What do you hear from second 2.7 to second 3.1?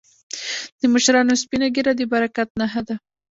ده.